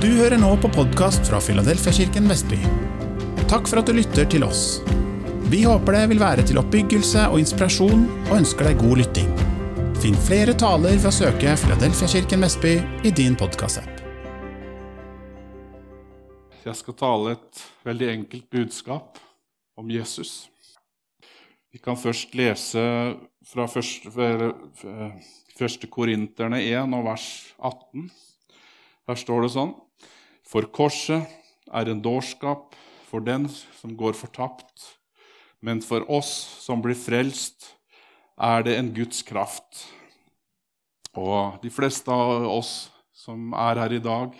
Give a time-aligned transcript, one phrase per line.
[0.00, 2.56] Du hører nå på podkast fra Filadelfiakirken Vestby.
[3.50, 4.78] Takk for at du lytter til oss.
[5.52, 9.28] Vi håper det vil være til oppbyggelse og inspirasjon, og ønsker deg god lytting.
[10.00, 12.72] Finn flere taler ved å søke Filadelfiakirken Vestby
[13.04, 14.00] i din podkastapp.
[16.64, 19.20] Jeg skal tale et veldig enkelt budskap
[19.76, 20.48] om Jesus.
[21.76, 22.86] Vi kan først lese
[23.52, 24.48] fra første,
[25.60, 27.28] første Korinterne 1 og vers
[27.60, 28.08] 18.
[29.04, 29.76] Her står det sånn
[30.50, 31.30] For korset
[31.70, 32.74] er en dårskap
[33.06, 33.44] for den
[33.78, 34.96] som går fortapt,
[35.62, 36.32] men for oss
[36.64, 37.76] som blir frelst,
[38.34, 39.84] er det en Guds kraft.
[41.14, 44.34] Og de fleste av oss som er her i dag,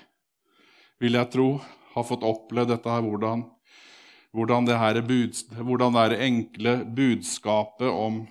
[0.98, 1.48] vil jeg tro,
[1.95, 3.45] har fått oppleve dette her, hvordan,
[4.34, 8.24] hvordan, det her buds, hvordan det enkle budskapet om,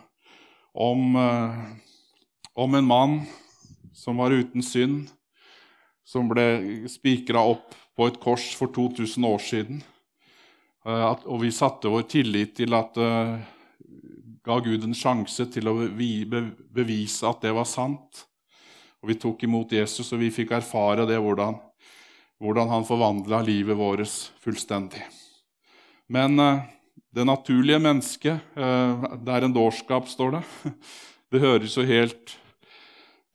[0.76, 1.64] om, eh,
[2.60, 3.16] om en mann
[3.96, 5.08] som var uten synd,
[6.10, 9.82] som ble spikra opp på et kors for 2000 år siden.
[10.88, 13.36] Eh, og vi satte vår tillit til at uh,
[14.46, 18.26] ga Gud en sjanse til å bevise at det var sant.
[19.00, 21.60] Og Vi tok imot Jesus, og vi fikk erfare det, hvordan,
[22.42, 24.10] hvordan han forvandla livet vårt
[24.42, 25.06] fullstendig.
[26.10, 26.66] Men uh,
[27.14, 30.44] det naturlige mennesket Det er en dårskap, står det.
[31.30, 32.34] Det høres jo helt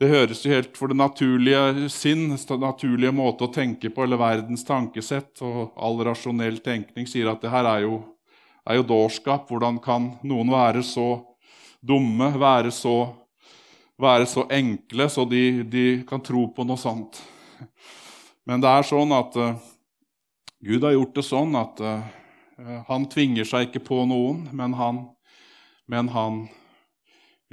[0.02, 4.18] det høres jo helt for det naturlige sinn, den naturlige måte å tenke på, eller
[4.18, 8.00] verdens tankesett og all rasjonell tenkning sier at det her er jo,
[8.66, 9.46] er jo dårskap.
[9.48, 11.22] Hvordan kan noen være så
[11.78, 12.96] dumme, være så,
[14.00, 17.22] være så enkle, så de, de, kan tro på noe sånt?
[18.50, 19.54] Men det er sånn at uh,
[20.64, 22.02] Gud har gjort det sånn at uh,
[22.90, 25.04] han tvinger seg ikke på noen, men han,
[25.86, 26.44] men han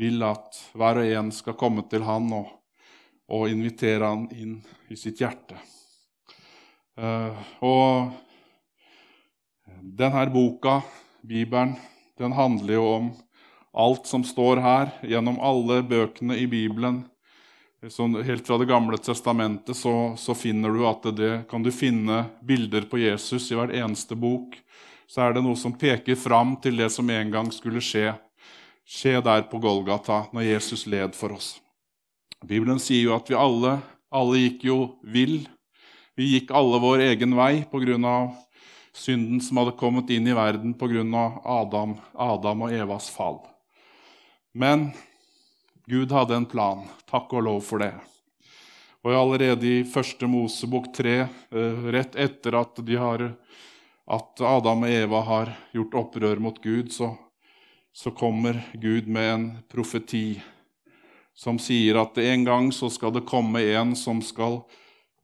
[0.02, 2.50] vil at hver og en skal komme til han og,
[3.32, 4.58] og invitere han inn
[4.90, 5.60] i sitt hjerte.
[6.98, 8.12] Uh, og
[9.82, 10.82] denne boka,
[11.22, 11.76] Bibelen,
[12.18, 13.12] den handler jo om
[13.72, 17.04] alt som står her, gjennom alle bøkene i Bibelen.
[17.82, 22.86] Helt fra Det gamle testamentet så, så finner du at det, kan du finne bilder
[22.90, 24.58] på Jesus i hver eneste bok.
[25.10, 28.12] Så er det noe som peker fram til det som en gang skulle skje
[28.92, 31.56] skje der på Golgata når Jesus led for oss.
[32.44, 33.78] Bibelen sier jo at vi alle,
[34.12, 35.46] alle gikk jo vill.
[36.18, 38.16] Vi gikk alle vår egen vei pga.
[38.94, 41.24] synden som hadde kommet inn i verden pga.
[41.46, 43.40] Adam, Adam og Evas fall.
[44.54, 44.92] Men
[45.88, 46.84] Gud hadde en plan.
[47.08, 47.94] Takk og lov for det.
[49.04, 51.16] Og allerede i første Mosebok 3,
[51.52, 53.32] eh, rett etter at, har,
[54.08, 57.16] at Adam og Eva har gjort opprør mot Gud, så
[57.94, 60.42] så kommer Gud med en profeti
[61.34, 64.62] som sier at en gang så skal det komme en som skal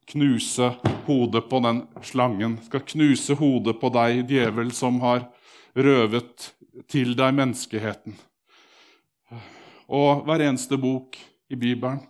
[0.07, 0.71] knuse
[1.05, 2.57] hodet på den slangen.
[2.63, 5.27] Skal knuse hodet på deg, djevel, som har
[5.75, 6.51] røvet
[6.91, 8.15] til deg menneskeheten.
[9.87, 11.19] Og hver eneste bok
[11.51, 12.01] i Bibelen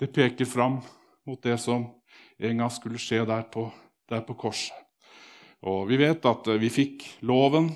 [0.00, 0.78] det peker fram
[1.28, 1.84] mot det som
[2.40, 3.66] en gang skulle skje der på,
[4.08, 4.76] der på korset.
[5.60, 7.68] Og Vi vet at vi fikk loven,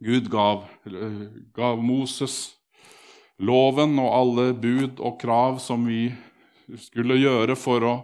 [0.00, 0.64] Gud gav,
[1.54, 2.54] gav, Moses
[3.38, 6.12] loven og alle bud og krav som vi
[6.78, 7.94] skulle gjøre for å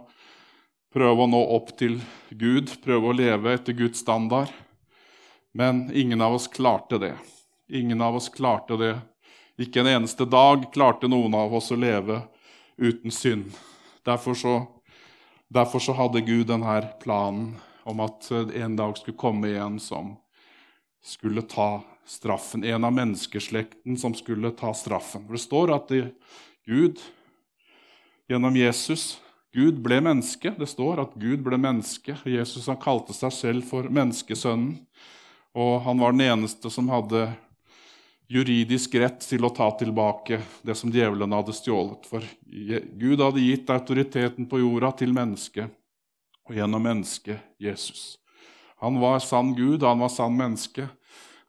[0.95, 2.01] prøve å nå opp til
[2.35, 4.51] Gud, prøve å leve etter Guds standard.
[5.55, 7.13] Men ingen av oss klarte det.
[7.71, 8.93] Ingen av oss klarte det.
[9.55, 12.25] Ikke en eneste dag klarte noen av oss å leve
[12.75, 13.55] uten synd.
[14.03, 14.57] Derfor så,
[15.47, 17.53] derfor så hadde Gud denne planen
[17.87, 20.17] om at en dag skulle komme igjen som
[21.05, 22.63] skulle ta straffen.
[22.65, 25.27] En av menneskeslekten som skulle ta straffen.
[25.27, 25.93] For Det står at
[26.65, 27.03] Gud
[28.29, 29.15] gjennom Jesus
[29.55, 30.51] Gud ble menneske.
[30.57, 32.17] Det står at Gud ble menneske.
[32.27, 34.73] Jesus han kalte seg selv for menneskesønnen.
[35.55, 37.29] Og han var den eneste som hadde
[38.27, 42.03] juridisk rett til å ta tilbake det som djevelen hadde stjålet.
[42.09, 42.25] For
[42.99, 45.71] Gud hadde gitt autoriteten på jorda til mennesket,
[46.49, 48.17] og gjennom mennesket Jesus.
[48.83, 50.89] Han var sann Gud, han var sann menneske.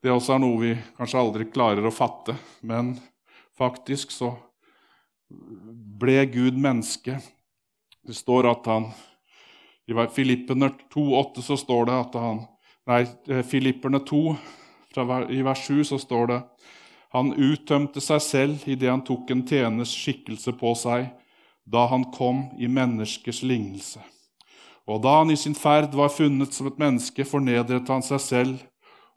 [0.06, 2.92] Det også er noe vi kanskje aldri klarer å fatte, men
[3.58, 4.28] faktisk så
[5.98, 7.16] ble Gud menneske.
[8.06, 8.86] Det står at han
[9.90, 12.38] I Filipperne 2,8 så står det at han
[12.86, 14.20] Nei, eh, Filipperne 2,
[15.34, 16.38] i vers 7 så står det
[17.10, 21.08] han uttømte seg selv idet han tok en tjeners skikkelse på seg,
[21.66, 23.98] da han kom i menneskers lignelse.
[24.86, 28.62] Og da han i sin ferd var funnet som et menneske, fornedret han seg selv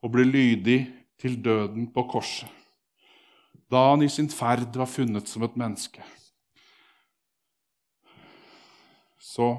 [0.03, 0.79] og ble lydig
[1.19, 2.47] til døden på korset.
[3.69, 6.01] Da han i sin ferd var funnet som et menneske.
[9.19, 9.51] Så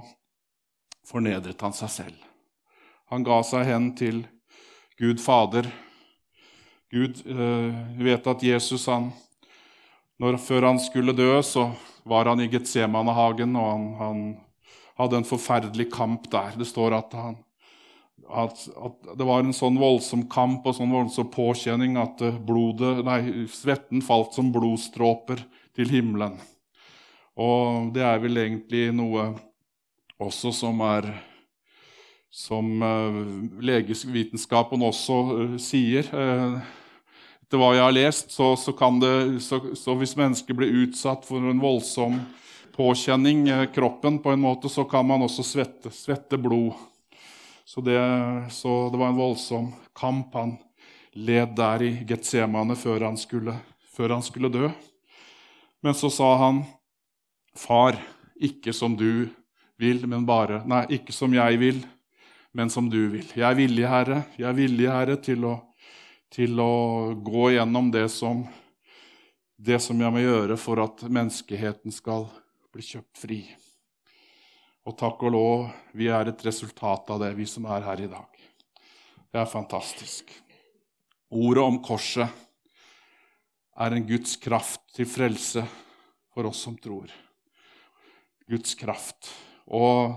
[1.07, 2.27] fornedret han seg selv.
[3.11, 4.25] Han ga seg hen til
[4.99, 5.69] Gud Fader.
[6.91, 9.13] Gud eh, vet at Jesus, han,
[10.19, 11.69] når, før han skulle dø, så
[12.09, 14.23] var han i Getsemanehagen, og han, han,
[15.01, 16.59] hadde en forferdelig kamp der.
[16.61, 17.39] Det står at, han,
[18.33, 23.01] at, at, det var en sånn voldsom kamp og sånn voldsom påkjenning at eh, blodet,
[23.07, 25.43] nei, svetten falt som blodstråper
[25.77, 26.39] til himmelen.
[27.41, 29.31] Og det er vel egentlig noe
[30.21, 31.09] også som er
[32.31, 33.17] som uh,
[33.65, 36.07] legevitenskapen også uh, sier.
[36.07, 38.71] Etter hva jeg har lest, så, så
[39.03, 42.21] det, så, så hvis mennesker blir utsatt for en voldsom
[42.77, 46.79] påkjenning, kroppen på en måte, så kan man også svette, svette blod.
[47.71, 48.01] Så det,
[48.51, 50.57] så det, var en voldsom kamp han
[51.13, 53.55] led der i Getsemane før han skulle,
[53.95, 54.71] før han skulle dø.
[55.79, 56.65] Men så sa han,
[57.55, 57.95] 'Far,
[58.43, 59.29] ikke som du
[59.79, 61.79] vil, men bare Nei, ikke som jeg vil,
[62.53, 63.31] men som du vil.
[63.39, 65.55] Jeg er villig, Herre, jeg er villig, Herre, til å,
[66.27, 68.49] til å gå gjennom det som,
[69.55, 72.27] det som jeg må gjøre for at menneskeheten skal
[72.75, 73.45] bli kjøpt fri.
[74.89, 78.09] Og takk og lov, vi er et resultat av det, vi som er her i
[78.09, 78.45] dag.
[79.31, 80.33] Det er fantastisk.
[81.31, 82.31] Ordet om korset
[83.77, 85.67] er en Guds kraft til frelse
[86.33, 87.13] for oss som tror.
[88.49, 89.29] Guds kraft.
[89.69, 90.17] Og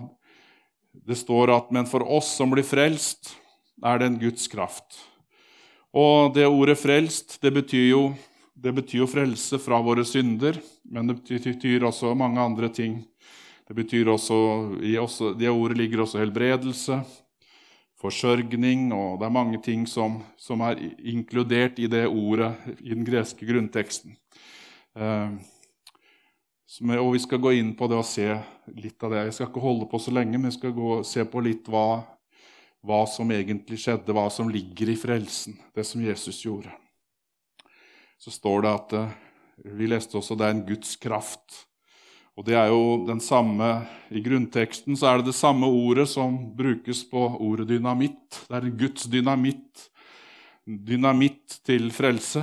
[0.93, 3.35] det står at 'men for oss som blir frelst,
[3.83, 5.03] er det en Guds kraft'.
[5.93, 8.15] Og det ordet 'frelst' det betyr jo,
[8.55, 13.05] det betyr jo frelse fra våre synder, men det betyr også mange andre ting.
[13.67, 14.37] Det betyr også,
[14.83, 16.99] i også, det ordet ligger også helbredelse,
[18.03, 22.51] forsørgning, og det er mange ting som, som er inkludert i det ordet
[22.81, 24.17] i den greske grunnteksten.
[24.99, 25.31] Eh,
[26.99, 28.27] og vi skal gå inn på det og se
[28.73, 29.25] litt av det.
[29.27, 32.03] Jeg skal ikke holde på så lenge, men jeg skal gå se på litt hva,
[32.83, 36.73] hva som egentlig skjedde, hva som ligger i frelsen, det som Jesus gjorde.
[38.19, 39.19] Så står det at eh,
[39.77, 41.63] Vi leste også det er en Guds kraft.
[42.33, 46.39] Og det er jo den samme, I grunnteksten så er det det samme ordet som
[46.57, 48.39] brukes på ordet dynamitt.
[48.47, 49.89] Det er Guds dynamitt.
[50.65, 52.41] Dynamitt til frelse.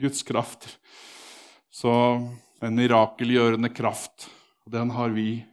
[0.00, 0.68] Guds kraft.
[1.72, 1.92] Så
[2.60, 4.28] en mirakelgjørende kraft.
[4.68, 5.44] Den har vi,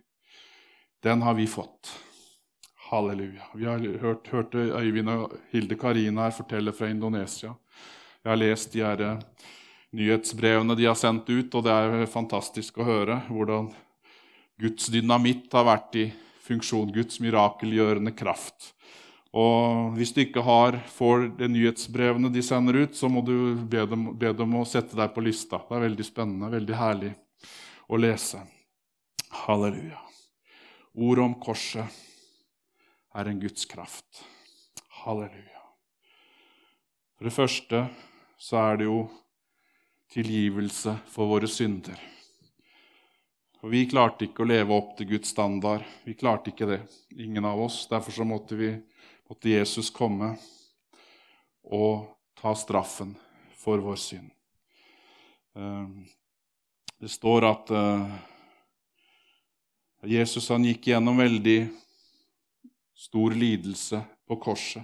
[1.04, 1.94] den har vi fått.
[2.90, 3.48] Halleluja.
[3.56, 7.54] Vi har hørt, hørte Øyvind og Hilde Karina her fortelle fra Indonesia.
[8.24, 9.20] Jeg har lest de her eh,
[9.96, 13.72] nyhetsbrevene de har sendt ut, og det er fantastisk å høre hvordan
[14.60, 16.10] Guds dynamitt har vært i
[16.46, 16.92] funksjon.
[16.94, 18.74] Guds mirakelgjørende kraft.
[19.30, 23.86] Og hvis du ikke har, får de nyhetsbrevene de sender ut, så må du be
[23.90, 25.62] dem, be dem å sette deg på lista.
[25.68, 27.12] Det er veldig spennende, veldig herlig
[27.90, 28.42] å lese.
[29.46, 30.02] Halleluja.
[30.98, 32.00] Ordet om korset
[33.14, 34.24] er en Guds kraft.
[35.04, 35.64] Halleluja.
[37.20, 37.86] For det første
[38.40, 39.04] så er det jo
[40.10, 42.00] tilgivelse for våre synder.
[43.60, 45.84] Og Vi klarte ikke å leve opp til Guds standard.
[46.06, 46.80] Vi klarte ikke det,
[47.12, 47.84] ingen av oss.
[47.92, 48.72] Derfor så måtte vi
[49.30, 50.32] måtte Jesus komme
[51.64, 52.08] og
[52.40, 53.14] ta straffen
[53.60, 54.32] for vår synd.
[55.56, 56.08] Ehm,
[57.00, 58.16] det står at eh,
[60.16, 61.60] Jesus han gikk gjennom veldig
[62.96, 64.84] stor lidelse på korset.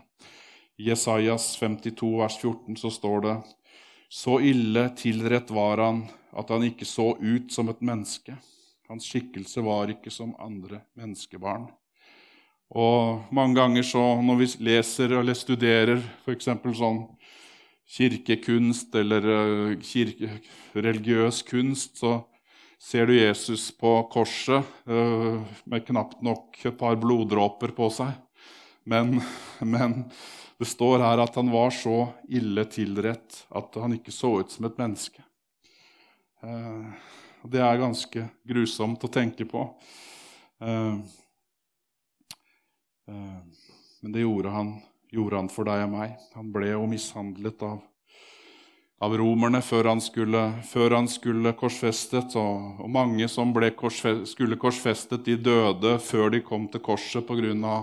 [0.75, 3.35] I Jesajas 52, vers 14 så står det
[4.09, 6.03] så ille tilrett var han
[6.35, 8.35] at han ikke så ut som et menneske.
[8.89, 11.69] Hans skikkelse var ikke som andre menneskebarn.
[12.75, 16.49] Og mange ganger så når vi leser eller studerer f.eks.
[16.77, 17.03] sånn
[17.95, 20.39] kirkekunst eller eh, kirke,
[20.73, 22.23] religiøs kunst, så
[22.81, 28.11] ser du Jesus på korset uh, med knapt nok et par bloddråper på seg.
[28.85, 29.21] Men,
[29.73, 30.03] men,
[30.59, 31.97] det står her at han var så
[32.31, 35.23] ille tilrett at han ikke så ut som et menneske.
[36.45, 36.93] Uh,
[37.45, 39.67] det er ganske grusomt å tenke på.
[40.63, 41.03] Uh,
[43.07, 43.41] Eh,
[44.01, 44.73] men det gjorde han,
[45.11, 46.15] gjorde han, for deg og meg.
[46.35, 47.83] Han ble jo mishandlet av,
[49.05, 52.37] av romerne før han skulle, før han skulle korsfestet.
[52.39, 57.77] Og, og mange som korsfestet, skulle korsfestet, de døde før de kom til korset pga.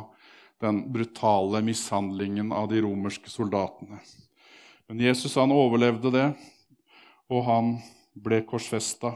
[0.63, 3.99] Den brutale mishandlingen av de romerske soldatene.
[4.89, 6.27] Men Jesus han overlevde det,
[7.33, 7.77] og han
[8.15, 9.15] ble korsfesta.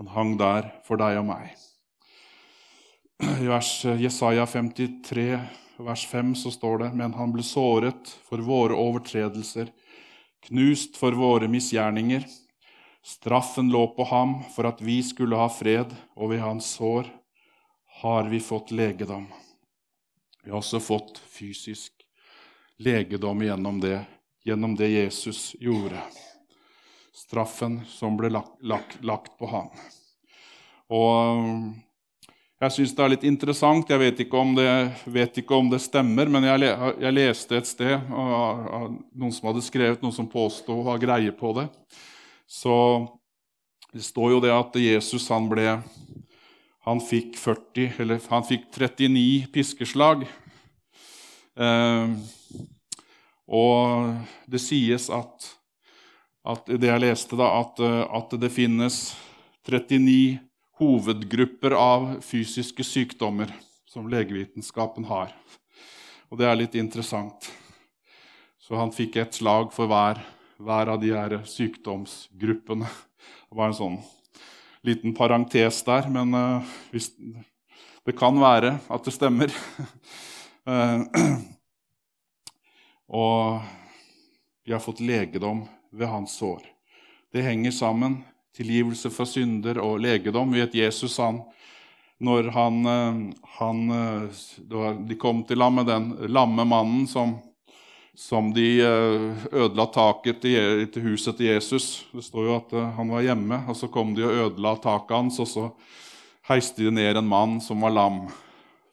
[0.00, 1.50] Han hang der for deg og meg.
[3.20, 5.26] I vers Jesaja 53,
[5.84, 9.68] vers 5, så står det Men han ble såret for våre overtredelser,
[10.48, 12.24] knust for våre misgjerninger.
[13.04, 17.12] Straffen lå på ham for at vi skulle ha fred, og ved hans sår
[18.00, 19.28] har vi fått legedom.
[20.42, 21.92] Vi har også fått fysisk
[22.80, 24.00] legedom gjennom det,
[24.44, 26.00] gjennom det Jesus gjorde.
[27.12, 29.68] Straffen som ble lagt, lagt, lagt på ham.
[30.88, 31.76] Og
[32.60, 33.88] jeg syns det er litt interessant.
[33.88, 34.72] Jeg vet ikke om det,
[35.40, 40.02] ikke om det stemmer, men jeg, jeg, leste et sted av, noen som hadde skrevet
[40.04, 41.68] noe som påsto å ha greie på det.
[42.48, 42.74] Så
[43.92, 45.78] det står jo det at Jesus han ble
[46.88, 50.24] Han fikk 40, eller han fikk 39 piskeslag.
[51.60, 52.14] Eh,
[53.50, 54.14] og
[54.48, 55.48] det sies at,
[56.46, 59.02] at det jeg leste, da, at, at det finnes
[59.68, 60.38] 39
[60.80, 63.52] hovedgrupper av fysiske sykdommer
[63.90, 65.34] som legevitenskapen har.
[66.30, 67.50] Og det er litt interessant.
[68.62, 70.22] Så han fikk et slag for hver,
[70.62, 72.86] hver av de her sykdomsgruppene.
[73.50, 73.98] Det var en sånn
[74.86, 77.10] liten parentes der, men uh, hvis,
[78.06, 79.54] det kan være at det stemmer.
[80.68, 81.06] uh,
[83.20, 83.60] og
[84.64, 86.62] vi har fått legedom ved hans sår.
[87.32, 88.20] Det henger sammen
[88.56, 90.52] tilgivelse for synder og legedom.
[90.52, 91.40] Vi vet Jesus han,
[92.20, 93.20] når han, eh,
[93.58, 93.78] han,
[95.08, 97.38] De kom til ham med den lamme mannen som,
[98.20, 101.86] som de eh, ødela taket til, huset til Jesus.
[102.12, 105.40] Det står jo at han var hjemme, og så kom de og ødela taket hans.
[105.40, 105.64] Og så
[106.50, 108.26] heiste de ned en mann som var lam,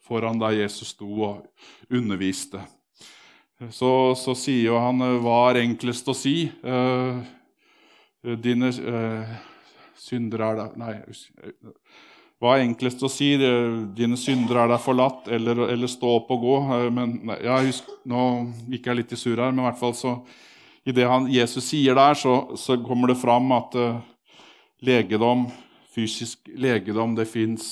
[0.08, 1.44] foran der Jesus sto og
[1.92, 2.62] underviste.
[3.74, 6.46] Så, så sier jo han hva er enklest å si?
[8.38, 9.32] Dine uh,
[9.98, 10.92] syndere er der Nei,
[12.38, 13.32] hva er enklest å si?
[13.98, 16.58] Dine synder er deg forlatt, eller, eller stå opp og gå.
[16.76, 18.20] Eh, men ja, husk, Nå
[18.70, 20.20] gikk jeg litt i surr her, men i hvert fall så
[20.88, 23.98] i det han, Jesus sier der, så, så kommer det fram at uh,
[24.80, 25.42] legedom,
[25.92, 27.66] fysisk legedom, det fins.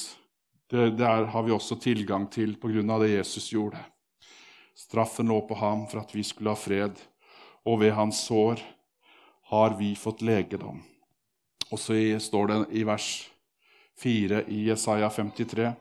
[0.69, 2.99] Det, det er, har vi også tilgang til pga.
[3.01, 3.81] det Jesus gjorde.
[4.77, 6.99] Straffen lå på ham for at vi skulle ha fred,
[7.65, 8.61] og ved hans sår
[9.55, 10.83] har vi fått legedom.
[11.71, 13.31] Og så står det i vers
[14.03, 15.73] 4 i Jesaja 53.: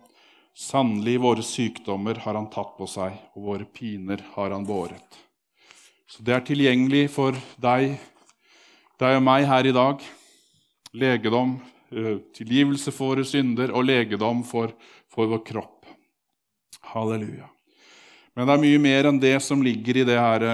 [0.55, 5.17] Sannelig, våre sykdommer har han tatt på seg, og våre piner har han båret.
[6.07, 7.97] Så det er tilgjengelig for deg,
[9.01, 10.03] deg og meg her i dag.
[10.95, 11.57] Legedom,
[12.35, 14.71] tilgivelse for våre synder og legedom for,
[15.11, 15.89] for vår kropp.
[16.93, 17.49] Halleluja.
[18.35, 20.45] Men det er mye mer enn det som ligger i det her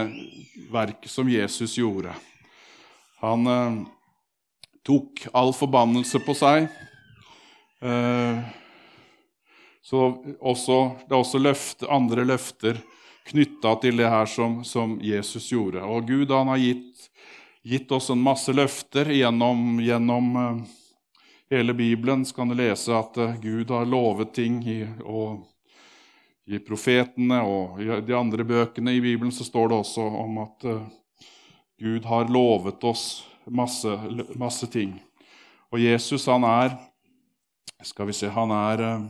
[0.72, 2.13] verket som Jesus gjorde.
[3.22, 3.46] Han
[4.86, 6.72] tok all forbannelse på seg.
[7.81, 8.39] Eh,
[9.81, 12.77] så også, det er også løfte, andre løfter
[13.25, 15.81] knytta til det her som, som, Jesus gjorde.
[15.81, 17.07] Og Gud han har gitt,
[17.65, 20.61] gitt oss en masse løfter gjennom, gjennom uh,
[21.50, 22.25] hele Bibelen.
[22.25, 25.41] Så kan du lese at uh, Gud har lovet ting i, og,
[26.45, 30.67] i profetene og i de andre bøkene i Bibelen så står det også om at
[31.81, 33.97] Gud har lovet oss masse,
[34.38, 35.00] masse ting.
[35.73, 36.75] Og Jesus, han er
[37.84, 39.06] Skal vi se Han er eh,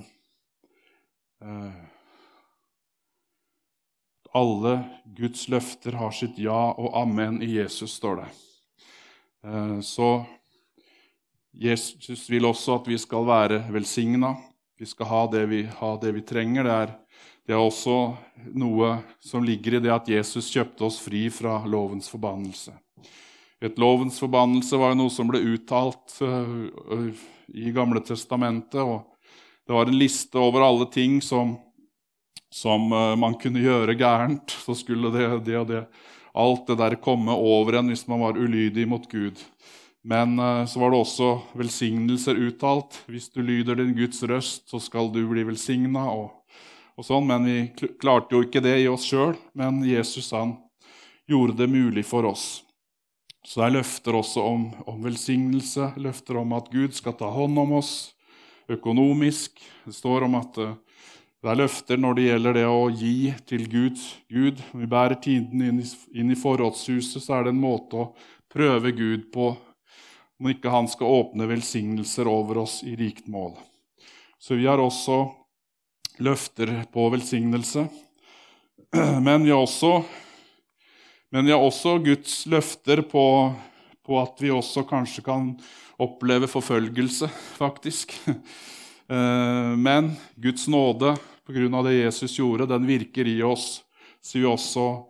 [4.34, 8.29] Alle Guds løfter har sitt ja og amen i Jesus, står det.
[9.43, 10.24] Eh, så
[11.51, 14.38] Jesus vil også at vi skal være velsigna.
[14.79, 16.63] Vi skal ha det vi, ha det vi trenger.
[16.63, 16.93] Det er,
[17.48, 17.98] det er, også
[18.55, 22.74] noe som ligger i det at Jesus kjøpte oss fri fra lovens forbannelse.
[23.62, 27.12] Et lovens forbannelse var jo noe som ble uttalt uh,
[27.53, 28.81] i Gamle testamentet.
[28.81, 29.08] og
[29.67, 31.55] Det var en liste over alle ting som,
[32.51, 34.55] som uh, man kunne gjøre gærent.
[34.65, 35.86] Så skulle det, det og det,
[36.34, 39.39] alt det der komme over en hvis man var ulydig mot Gud.
[40.03, 41.27] Men uh, så var det også
[41.60, 43.03] velsignelser uttalt.
[43.05, 46.08] Hvis du lyder din Guds røst, så skal du bli velsigna.
[46.10, 46.31] Og,
[46.98, 47.27] og sånn.
[47.29, 49.36] Men vi klarte jo ikke det i oss sjøl.
[49.53, 50.55] Men Jesus han
[51.29, 52.63] gjorde det mulig for oss.
[53.45, 57.57] Så det er løfter også om, om, velsignelse, løfter om at Gud skal ta hånd
[57.57, 58.12] om oss
[58.69, 59.57] økonomisk.
[59.86, 60.60] Det står om at
[61.41, 63.15] det er løfter når det gjelder det å gi
[63.50, 63.98] til Gud.
[64.29, 64.62] Gud.
[64.71, 68.12] Når vi bærer tiden inn i, inn i forrådshuset, så er det en måte å
[68.51, 69.50] prøve Gud på
[70.41, 73.55] om ikke han skal åpne velsignelser over oss i rikt mål.
[74.41, 75.24] Så vi har også
[76.21, 77.88] løfter på velsignelse.
[79.25, 80.00] Men vi har også
[81.31, 83.25] men vi har også Guds løfter på,
[84.03, 85.53] på at vi også kanskje kan
[86.01, 88.17] oppleve forfølgelse, faktisk.
[89.11, 91.81] Eh, men Guds nåde pga.
[91.83, 93.83] det Jesus gjorde, den virker i oss.
[94.21, 95.03] Så, også,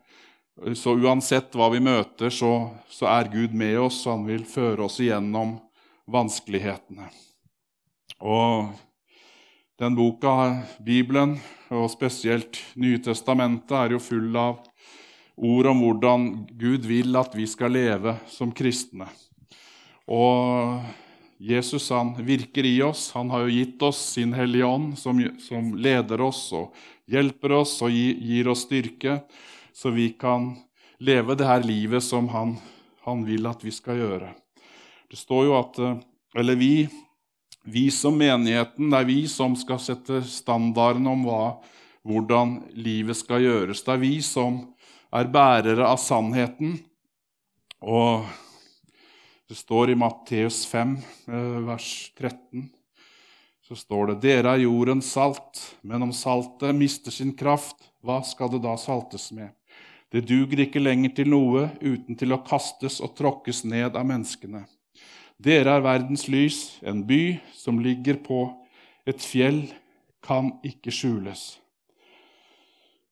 [0.74, 4.88] så uansett hva vi møter, så, så, er Gud med oss, og han vil føre
[4.88, 5.60] oss igjennom
[6.10, 7.12] vanskelighetene.
[8.26, 8.72] Og
[9.78, 11.38] den boka, Bibelen,
[11.70, 14.64] og spesielt Nytestamentet, er jo full av
[15.36, 16.26] ord om hvordan
[16.60, 19.08] Gud vil at vi skal leve som kristne.
[20.12, 20.82] Og
[21.42, 23.10] Jesus han virker i oss.
[23.16, 26.76] Han har jo gitt oss sin Hellige Ånd, som, som leder oss og
[27.10, 29.22] hjelper oss og gi, gir oss styrke,
[29.74, 30.54] så vi kan
[31.02, 32.56] leve det her livet som han,
[33.08, 34.34] han vil at vi skal gjøre.
[35.12, 35.82] Det står jo at
[36.40, 36.88] Eller vi
[37.64, 41.44] vi som menigheten, det er vi som skal sette standarden om hva,
[42.08, 43.84] hvordan livet skal gjøres.
[43.86, 44.64] Det er vi som
[45.12, 46.78] er bærere av sannheten.
[47.82, 48.26] Og
[49.50, 52.70] det står i Matteus 5, eh, vers 13,
[53.68, 58.52] så står det Dere er jordens salt, men om saltet mister sin kraft, hva skal
[58.52, 59.52] det da saltes med?
[60.12, 64.66] Det duger ikke lenger til noe uten til å kastes og tråkkes ned av menneskene.
[65.40, 68.44] Dere er verdens lys, en by som ligger på
[69.08, 69.64] et fjell,
[70.22, 71.61] kan ikke skjules.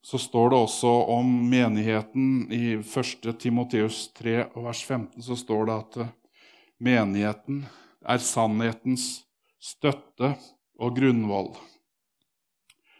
[0.01, 3.27] Så står det også om menigheten i 1.
[3.39, 6.13] Timoteus 3, vers 15, så står det at eh,
[6.79, 7.65] menigheten
[8.07, 9.25] er sannhetens
[9.59, 10.33] støtte
[10.79, 11.51] og grunnvoll.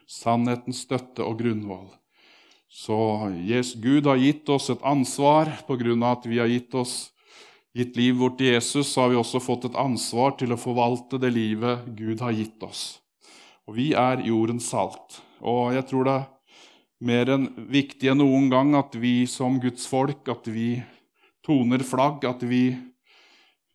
[0.09, 1.87] Sannhetens støtte og grunnvoll.
[2.69, 2.97] Så
[3.47, 7.13] yes, Gud har gitt oss et ansvar av at vi har gitt oss
[7.73, 11.19] gitt liv vårt til Jesus, så har vi også fått et ansvar til å forvalte
[11.21, 12.99] det livet Gud har gitt oss.
[13.69, 15.21] Og vi er jordens salt.
[15.39, 16.27] Og jeg tror det er
[16.99, 20.81] mer enn viktig enn noen gang at vi som Guds folk at vi
[21.45, 22.75] toner flagg, at vi,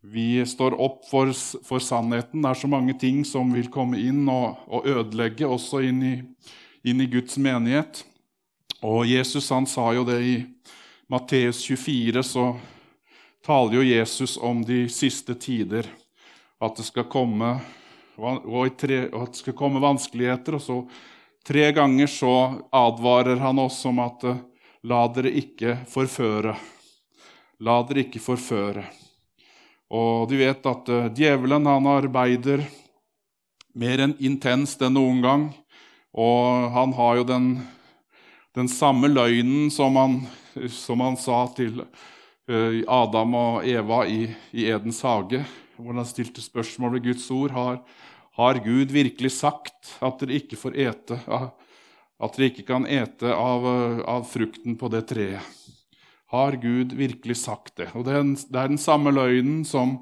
[0.05, 1.33] vi står opp for,
[1.65, 2.43] for, sannheten.
[2.45, 6.15] Det er så mange ting som vil komme inn og, og ødelegge, også inn i,
[6.85, 8.05] inn i, Guds menighet.
[8.85, 10.37] Og Jesus han sa jo det i
[11.11, 12.51] Matteus 24, så
[13.45, 15.89] taler jo Jesus om de siste tider,
[16.61, 17.57] at det skal komme,
[18.79, 20.61] tre, at det skal komme vanskeligheter.
[20.61, 20.79] og så
[21.45, 22.35] Tre ganger så
[22.73, 24.25] advarer han oss om at
[24.85, 26.55] la dere ikke forføre.
[27.61, 28.85] La dere ikke forføre.
[29.95, 32.65] Og du vet at uh, djevelen han arbeider
[33.77, 35.45] mer enn intenst enn noen gang.
[36.17, 37.53] Og han har jo den,
[38.57, 40.19] den samme løgnen som han,
[40.73, 41.83] som han sa til
[42.45, 45.39] Eh, Adam og Eva i, i Edens hage,
[45.79, 47.55] hvor han stilte spørsmål ved Guds ord.
[47.57, 47.79] Har,
[48.39, 53.67] har, Gud virkelig sagt at dere ikke får ete, at dere ikke kan ete av,
[54.11, 55.63] av frukten på det treet?
[56.35, 57.93] Har Gud virkelig sagt det?
[57.95, 60.01] Og Det er, den, det er den samme løgnen som,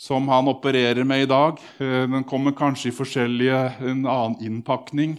[0.00, 1.60] som, han opererer med i dag.
[1.76, 5.18] Eh, den kommer kanskje i forskjellige, en annen innpakning.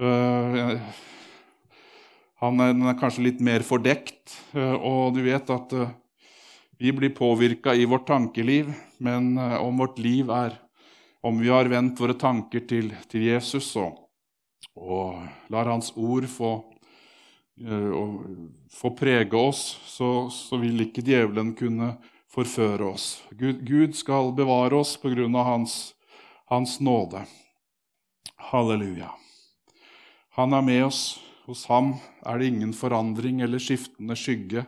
[0.00, 0.78] Uh,
[2.40, 5.92] han er, er, kanskje litt mer fordekt, eh, og du vet at eh,
[6.80, 8.70] vi blir påvirka i vårt tankeliv,
[9.04, 10.56] men eh, om vårt liv er
[11.22, 13.98] Om vi har vendt våre tanker til, til Jesus og,
[14.76, 15.20] og,
[15.52, 16.52] lar Hans ord få,
[18.72, 21.92] få prege oss, så, så, vil ikke djevelen kunne
[22.32, 23.08] forføre oss.
[23.36, 25.74] Gud, Gud skal bevare oss på grunn av hans,
[26.48, 27.26] hans nåde.
[28.50, 29.10] Halleluja.
[30.38, 31.02] Han er med oss.
[31.50, 34.62] Hos ham er det ingen forandring eller skiftende skygge,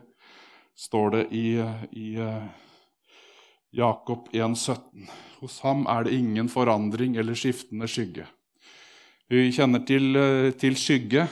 [0.74, 1.46] står det i,
[1.94, 2.48] i uh,
[3.72, 5.08] Jakob 1,17.
[5.40, 8.26] Hos ham er det ingen forandring eller skiftende skygge.
[9.32, 11.24] Vi kjenner til, uh, til skygge.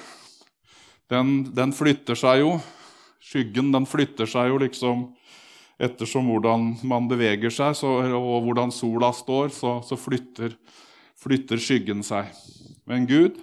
[1.12, 2.54] Den, den, flytter seg jo.
[3.20, 5.10] Skyggen den flytter seg jo liksom
[5.80, 10.56] ettersom hvordan man beveger seg så, og hvordan sola står, så, så flytter,
[11.20, 12.32] flytter skyggen seg.
[12.88, 13.36] Men Gud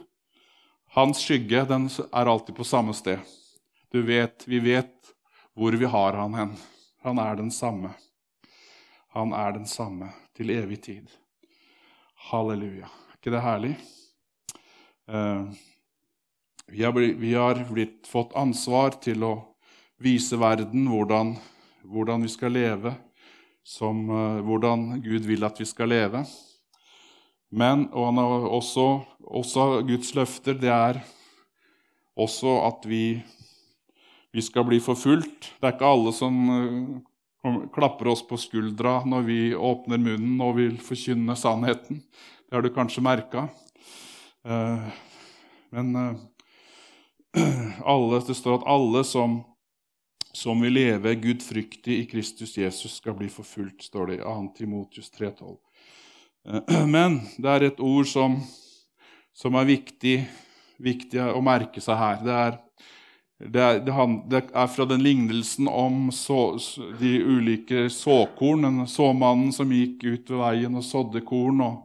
[0.97, 3.21] hans skygge den er alltid på samme sted.
[3.93, 4.93] Du vet, Vi vet
[5.53, 6.57] hvor vi har han hen.
[7.03, 7.93] Han er den samme.
[9.17, 11.13] Han er den samme til evig tid.
[12.29, 12.85] Halleluja.
[12.85, 13.71] Er ikke det herlig?
[15.09, 15.49] Uh,
[16.69, 19.31] vi har, blitt, vi har blitt, fått ansvar til å
[20.03, 21.33] vise verden hvordan,
[21.81, 22.93] hvordan vi skal leve,
[23.65, 26.21] som, uh, hvordan Gud vil at vi skal leve.
[27.49, 31.01] Men og han har også, også Guds løfter det er
[32.13, 33.17] også at vi,
[34.29, 35.55] vi skal bli forfulgt.
[35.57, 36.97] Det er ikke alle som uh,
[37.73, 42.01] klapper oss på skuldra når vi åpner munnen og vil forkynne sannheten.
[42.47, 43.47] Det har du kanskje merka.
[44.47, 44.87] Uh,
[45.75, 46.15] men uh,
[47.85, 49.41] alle, det står at alle som,
[50.33, 54.35] som vil leve gudfryktig i Kristus Jesus, skal bli forfulgt, står det i 2.
[54.57, 55.57] Timotius 3,12.
[56.95, 58.39] Men det er et ord som,
[59.35, 60.17] som er viktig,
[60.79, 62.23] viktig, å merke seg her.
[62.23, 62.57] Det er,
[63.37, 63.79] det er,
[64.25, 66.57] det er fra den lignelsen om så,
[66.97, 68.87] de ulike såkornene.
[68.89, 71.61] Såmannen som gikk ut ved veien og sådde korn.
[71.61, 71.83] og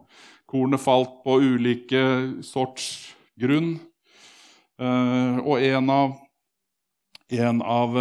[0.48, 2.00] kornet falt på ulike
[2.44, 3.74] sorts grunn.
[4.80, 6.16] Eh, og en av,
[7.36, 8.00] en av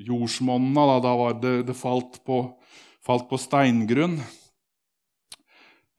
[0.00, 2.46] jordsmonnene, da, da var det, det falt, på,
[3.04, 4.22] falt på steingrunn.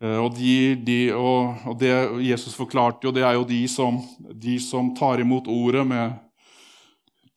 [0.04, 1.94] Og, de, de, og, og, det
[2.26, 6.18] Jesus forklarte, jo, det er jo de som, de som tar imot ordet med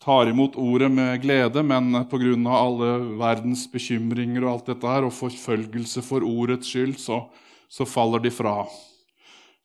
[0.06, 2.50] tar imot ordet med glede, men pga.
[2.54, 7.24] alle verdens bekymringer og alt dette her, og forfølgelse for ordets skyld, så,
[7.68, 8.60] så faller de fra.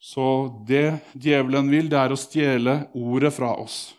[0.02, 3.94] Så det djevelen vil, det er å stjele ordet fra oss.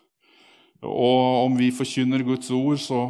[0.84, 3.06] Og om vi forkynner Guds ord, så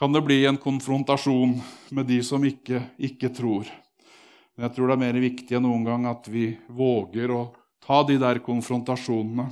[0.00, 1.58] kan det bli en konfrontasjon
[1.92, 3.68] med de som ikke, ikke tror.
[4.56, 7.44] Men jeg tror det er mer viktig enn noen gang at vi våger å
[7.84, 9.50] ta de der konfrontasjonene.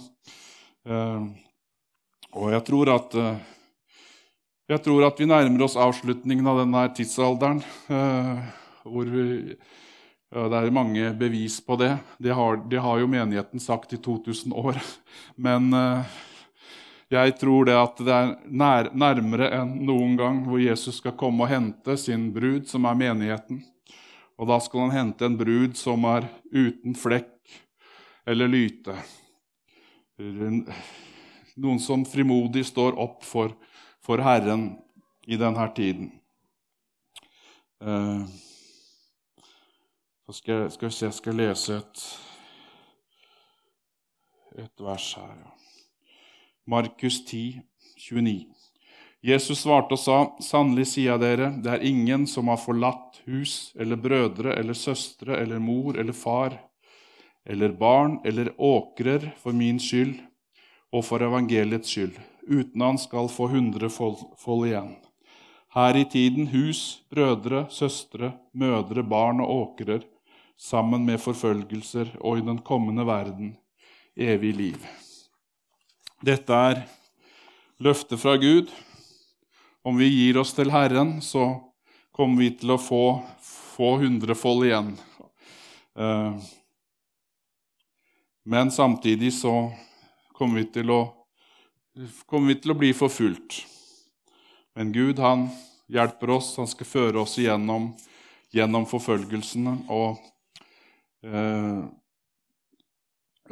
[2.33, 3.41] Og jeg tror at eh,
[4.73, 7.59] jeg tror at vi nærmer oss avslutningen av denne tidsalderen.
[7.93, 8.45] Eh,
[8.89, 9.57] hvor vi,
[10.33, 11.99] Det er mange bevis på det.
[12.19, 14.81] Det har, det har, jo menigheten sagt i 2000 år.
[15.37, 16.15] Men eh,
[17.13, 21.45] jeg tror det at det er nær, nærmere enn noen gang hvor Jesus skal komme
[21.45, 23.61] og hente sin brud, som er menigheten.
[24.41, 27.61] Og da skal han hente en brud som er uten flekk
[28.25, 28.97] eller lyte
[31.57, 33.55] noen som frimodig står opp for,
[34.05, 34.73] for Herren
[35.27, 36.11] i denne tiden.
[37.83, 38.25] Uh,
[40.33, 42.05] skal, skal, vi se, jeg skal lese et,
[44.65, 45.45] et vers her.
[46.65, 47.61] Markus 10,
[48.09, 48.47] 29.
[49.23, 53.73] Jesus svarte og sa, 'Sannelig sier jeg dere, det er ingen som har forlatt hus
[53.79, 56.57] eller brødre eller søstre eller mor eller far
[57.47, 60.32] eller barn eller åkrer for min skyld'
[60.93, 64.93] og for evangeliets skyld, uten han skal få hundrefold igjen.
[65.73, 70.03] Her i tiden hus, brødre, søstre, mødre, barn og åkrer,
[70.57, 73.55] sammen med forfølgelser, og i den kommende verden
[74.17, 74.83] evig liv.
[76.23, 76.83] Dette er
[77.83, 78.69] løftet fra Gud.
[79.83, 81.49] Om vi gir oss til Herren, så
[82.15, 84.93] kommer vi til å få, få hundrefold igjen.
[85.97, 86.37] Eh,
[88.45, 89.73] men samtidig så
[90.37, 91.03] kommer vi til å,
[91.95, 93.63] vi til å bli forfulgt.
[94.77, 95.51] Men Gud han
[95.93, 97.93] hjelper oss, han skal føre oss igjennom
[98.53, 99.77] gjennom forfølgelsene.
[99.93, 100.21] Og,
[101.25, 101.83] eh,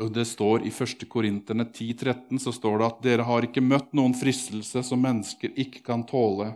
[0.00, 1.06] og det står i 1.
[1.10, 5.84] Korinterne 10,13 så står det at dere har ikke møtt noen fristelse som mennesker ikke
[5.86, 6.52] kan tåle.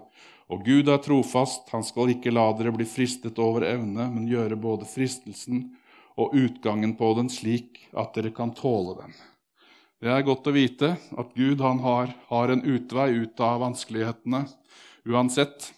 [0.53, 4.61] Og Gud er trofast, han skal ikke la dere bli fristet over evne, men gjøre
[4.61, 5.71] både fristelsen
[6.21, 9.17] og utgangen på den slik at dere kan tåle den.
[10.03, 14.43] Det er godt å vite at Gud har, har, en utvei ut av vanskelighetene
[15.07, 15.71] uansett.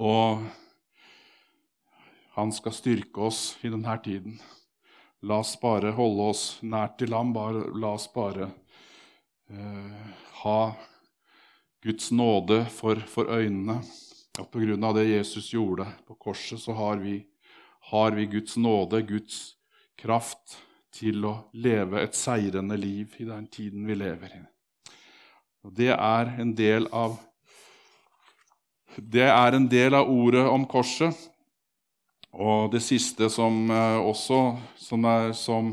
[0.00, 0.40] Og
[2.34, 4.40] han skal styrke oss i denne tiden.
[5.22, 7.30] La oss bare holde oss nært til ham.
[7.36, 8.48] Bare, la oss bare
[9.52, 10.58] eh, ha
[11.84, 13.82] Guds nåde for, for øynene.
[14.40, 17.20] Og av det Jesus gjorde på korset, så har vi,
[17.92, 19.54] har vi Guds nåde, Guds
[20.00, 20.58] kraft
[20.94, 24.42] til å leve et seirende liv i den tiden vi lever i.
[25.64, 27.16] Og det er en del av
[28.94, 31.10] det er en del av ordet om korset.
[32.34, 34.38] Og det siste som eh, også
[34.78, 35.72] som er, som,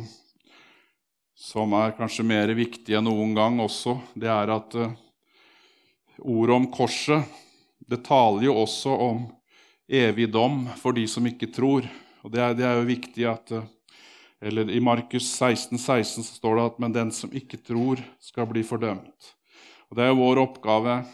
[1.37, 4.93] som er, kanskje mer viktig enn noen gang også, det er at uh,
[6.21, 7.37] ordet om korset
[7.91, 9.23] det taler jo også om
[9.85, 11.85] evig dom for de som ikke tror.
[12.21, 13.65] Og det er, det er jo viktig at uh,
[14.41, 18.47] eller I Markus 16, 16 så står det at 'men den som ikke tror, skal
[18.47, 19.33] bli fordømt'.
[19.89, 21.05] Og Det er jo vår oppgave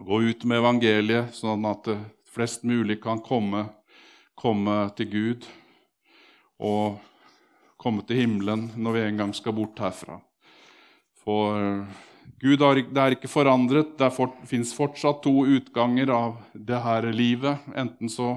[0.00, 1.88] å gå ut med evangeliet, sånn at
[2.24, 3.68] flest mulig kan komme,
[4.36, 5.46] komme til Gud
[6.58, 7.00] og
[7.78, 10.20] komme til himmelen når vi en gang skal bort herfra.
[11.24, 11.86] For
[12.40, 13.96] Gud har, det er ikke forandret.
[13.98, 17.58] Det for, fins fortsatt to utganger av det her livet.
[17.74, 18.36] Enten så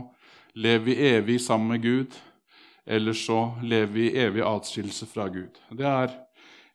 [0.57, 2.17] lever vi evig sammen med Gud,
[2.91, 5.59] eller så lever vi i evig atskillelse fra Gud.
[5.71, 6.11] Det er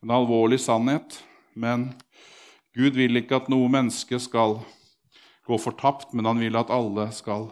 [0.01, 1.19] en alvorlig sannhet,
[1.53, 1.91] men
[2.77, 4.57] Gud vil ikke at noe menneske skal
[5.47, 7.51] gå fortapt, men han vil at alle skal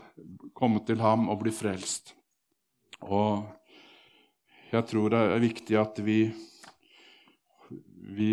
[0.57, 2.15] komme til ham og bli frelst.
[3.05, 3.45] Og
[4.73, 6.19] jeg tror det er viktig at vi,
[8.17, 8.33] vi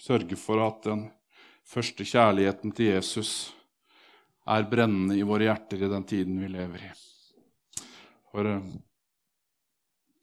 [0.00, 1.06] sørger for at den
[1.66, 3.36] første kjærligheten til Jesus
[4.48, 6.92] er brennende i våre hjerter i den tiden vi lever i.
[8.32, 8.56] For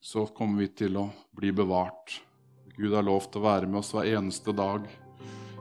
[0.03, 1.05] så kommer vi til å
[1.37, 2.17] bli bevart.
[2.75, 4.83] Gud har lovt å være med oss hver eneste dag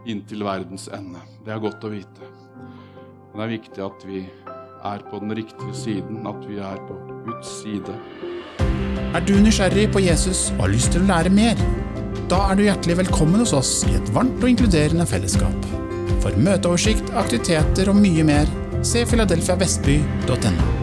[0.08, 1.22] inntil verdens ende.
[1.46, 2.30] Det er godt å vite.
[3.30, 4.24] Men det er viktig at vi
[4.82, 7.94] er på den riktige siden, at vi er på Guds side.
[9.12, 11.62] Er du nysgjerrig på Jesus og har lyst til å lære mer?
[12.32, 15.72] Da er du hjertelig velkommen hos oss i et varmt og inkluderende fellesskap.
[16.24, 18.50] For møteoversikt, aktiviteter og mye mer,
[18.82, 20.81] se filadelfiavestby.no.